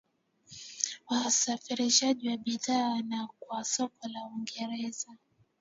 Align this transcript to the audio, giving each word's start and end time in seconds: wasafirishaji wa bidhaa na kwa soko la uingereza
wasafirishaji 1.09 2.29
wa 2.29 2.37
bidhaa 2.37 3.01
na 3.01 3.27
kwa 3.39 3.63
soko 3.63 4.07
la 4.13 4.19
uingereza 4.27 5.11